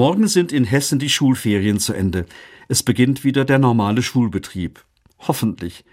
Morgen 0.00 0.28
sind 0.28 0.50
in 0.50 0.64
Hessen 0.64 0.98
die 0.98 1.10
Schulferien 1.10 1.78
zu 1.78 1.92
Ende. 1.92 2.24
Es 2.68 2.82
beginnt 2.82 3.22
wieder 3.22 3.44
der 3.44 3.58
normale 3.58 4.00
Schulbetrieb. 4.00 4.82
Hoffentlich. 5.18 5.84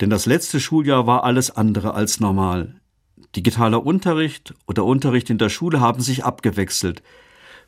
Denn 0.00 0.08
das 0.08 0.24
letzte 0.24 0.58
Schuljahr 0.58 1.06
war 1.06 1.24
alles 1.24 1.50
andere 1.50 1.92
als 1.92 2.18
normal. 2.18 2.80
Digitaler 3.36 3.84
Unterricht 3.84 4.54
oder 4.66 4.86
Unterricht 4.86 5.28
in 5.28 5.36
der 5.36 5.50
Schule 5.50 5.82
haben 5.82 6.00
sich 6.00 6.24
abgewechselt. 6.24 7.02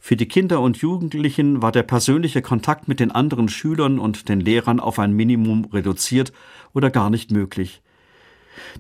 Für 0.01 0.17
die 0.17 0.27
Kinder 0.27 0.63
und 0.63 0.79
Jugendlichen 0.79 1.61
war 1.61 1.71
der 1.71 1.83
persönliche 1.83 2.41
Kontakt 2.41 2.89
mit 2.89 2.99
den 2.99 3.11
anderen 3.11 3.51
Schülern 3.51 3.99
und 3.99 4.31
den 4.31 4.41
Lehrern 4.41 4.81
auf 4.81 4.99
ein 4.99 5.13
Minimum 5.13 5.67
reduziert 5.67 6.33
oder 6.73 6.89
gar 6.89 7.11
nicht 7.11 7.31
möglich. 7.31 7.83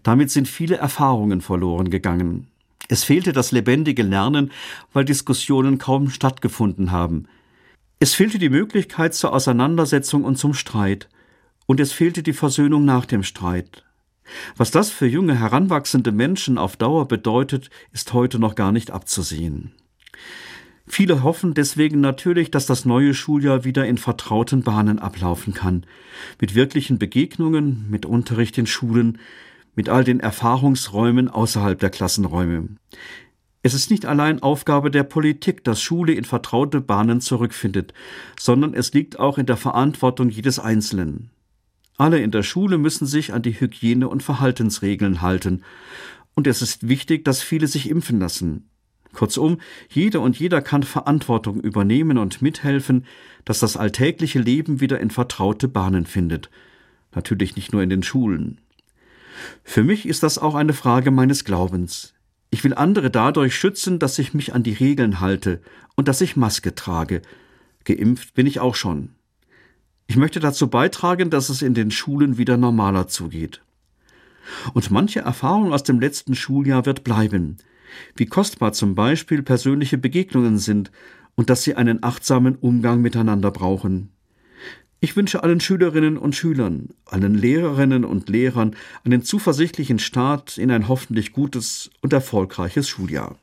Damit 0.02 0.30
sind 0.30 0.48
viele 0.48 0.76
Erfahrungen 0.76 1.42
verloren 1.42 1.90
gegangen. 1.90 2.46
Es 2.88 3.04
fehlte 3.04 3.32
das 3.32 3.52
lebendige 3.52 4.02
Lernen, 4.02 4.50
weil 4.92 5.04
Diskussionen 5.04 5.78
kaum 5.78 6.10
stattgefunden 6.10 6.90
haben. 6.90 7.26
Es 7.98 8.14
fehlte 8.14 8.38
die 8.38 8.50
Möglichkeit 8.50 9.14
zur 9.14 9.32
Auseinandersetzung 9.32 10.24
und 10.24 10.36
zum 10.36 10.54
Streit. 10.54 11.08
Und 11.66 11.80
es 11.80 11.92
fehlte 11.92 12.22
die 12.22 12.34
Versöhnung 12.34 12.84
nach 12.84 13.06
dem 13.06 13.22
Streit. 13.22 13.84
Was 14.56 14.70
das 14.70 14.90
für 14.90 15.06
junge 15.06 15.38
heranwachsende 15.38 16.12
Menschen 16.12 16.58
auf 16.58 16.76
Dauer 16.76 17.08
bedeutet, 17.08 17.70
ist 17.92 18.12
heute 18.12 18.38
noch 18.38 18.54
gar 18.54 18.72
nicht 18.72 18.90
abzusehen. 18.90 19.72
Viele 20.86 21.22
hoffen 21.22 21.54
deswegen 21.54 22.00
natürlich, 22.00 22.50
dass 22.50 22.66
das 22.66 22.84
neue 22.84 23.14
Schuljahr 23.14 23.64
wieder 23.64 23.86
in 23.86 23.96
vertrauten 23.96 24.62
Bahnen 24.62 24.98
ablaufen 24.98 25.54
kann, 25.54 25.86
mit 26.40 26.54
wirklichen 26.54 26.98
Begegnungen, 26.98 27.86
mit 27.88 28.04
Unterricht 28.04 28.58
in 28.58 28.66
Schulen, 28.66 29.18
mit 29.74 29.88
all 29.88 30.04
den 30.04 30.20
Erfahrungsräumen 30.20 31.28
außerhalb 31.28 31.78
der 31.78 31.90
Klassenräume. 31.90 32.68
Es 33.62 33.72
ist 33.72 33.90
nicht 33.90 34.04
allein 34.04 34.42
Aufgabe 34.42 34.90
der 34.90 35.04
Politik, 35.04 35.64
dass 35.64 35.80
Schule 35.80 36.12
in 36.12 36.24
vertraute 36.24 36.80
Bahnen 36.80 37.20
zurückfindet, 37.20 37.94
sondern 38.38 38.74
es 38.74 38.92
liegt 38.92 39.18
auch 39.18 39.38
in 39.38 39.46
der 39.46 39.56
Verantwortung 39.56 40.28
jedes 40.28 40.58
Einzelnen. 40.58 41.30
Alle 41.96 42.18
in 42.18 42.30
der 42.30 42.42
Schule 42.42 42.76
müssen 42.76 43.06
sich 43.06 43.32
an 43.32 43.42
die 43.42 43.58
Hygiene- 43.58 44.08
und 44.08 44.22
Verhaltensregeln 44.22 45.22
halten, 45.22 45.62
und 46.34 46.46
es 46.46 46.62
ist 46.62 46.88
wichtig, 46.88 47.24
dass 47.24 47.42
viele 47.42 47.68
sich 47.68 47.88
impfen 47.88 48.18
lassen. 48.18 48.68
Kurzum, 49.14 49.58
jeder 49.88 50.20
und 50.20 50.38
jeder 50.38 50.60
kann 50.60 50.82
Verantwortung 50.82 51.60
übernehmen 51.60 52.18
und 52.18 52.42
mithelfen, 52.42 53.06
dass 53.44 53.60
das 53.60 53.76
alltägliche 53.76 54.40
Leben 54.40 54.80
wieder 54.80 55.00
in 55.00 55.10
vertraute 55.10 55.68
Bahnen 55.68 56.04
findet. 56.04 56.50
Natürlich 57.14 57.56
nicht 57.56 57.72
nur 57.72 57.82
in 57.82 57.90
den 57.90 58.02
Schulen. 58.02 58.60
Für 59.62 59.84
mich 59.84 60.06
ist 60.06 60.22
das 60.22 60.38
auch 60.38 60.54
eine 60.54 60.72
Frage 60.72 61.10
meines 61.10 61.44
Glaubens. 61.44 62.14
Ich 62.50 62.62
will 62.62 62.74
andere 62.74 63.10
dadurch 63.10 63.56
schützen, 63.56 63.98
dass 63.98 64.18
ich 64.18 64.34
mich 64.34 64.54
an 64.54 64.62
die 64.62 64.74
Regeln 64.74 65.20
halte 65.20 65.60
und 65.96 66.08
dass 66.08 66.20
ich 66.20 66.36
Maske 66.36 66.74
trage. 66.74 67.22
Geimpft 67.84 68.34
bin 68.34 68.46
ich 68.46 68.60
auch 68.60 68.74
schon. 68.74 69.10
Ich 70.06 70.16
möchte 70.16 70.40
dazu 70.40 70.68
beitragen, 70.68 71.30
dass 71.30 71.48
es 71.48 71.62
in 71.62 71.74
den 71.74 71.90
Schulen 71.90 72.38
wieder 72.38 72.56
normaler 72.56 73.08
zugeht. 73.08 73.62
Und 74.74 74.90
manche 74.90 75.20
Erfahrung 75.20 75.72
aus 75.72 75.82
dem 75.82 76.00
letzten 76.00 76.34
Schuljahr 76.34 76.86
wird 76.86 77.02
bleiben, 77.02 77.56
wie 78.14 78.26
kostbar 78.26 78.72
zum 78.72 78.94
Beispiel 78.94 79.42
persönliche 79.42 79.98
Begegnungen 79.98 80.58
sind 80.58 80.90
und 81.34 81.50
dass 81.50 81.62
sie 81.62 81.74
einen 81.74 82.02
achtsamen 82.02 82.56
Umgang 82.56 83.00
miteinander 83.00 83.50
brauchen. 83.50 84.13
Ich 85.04 85.16
wünsche 85.16 85.42
allen 85.42 85.60
Schülerinnen 85.60 86.16
und 86.16 86.34
Schülern, 86.34 86.88
allen 87.04 87.34
Lehrerinnen 87.34 88.06
und 88.06 88.30
Lehrern 88.30 88.74
einen 89.04 89.22
zuversichtlichen 89.22 89.98
Start 89.98 90.56
in 90.56 90.70
ein 90.70 90.88
hoffentlich 90.88 91.34
gutes 91.34 91.90
und 92.00 92.14
erfolgreiches 92.14 92.88
Schuljahr. 92.88 93.36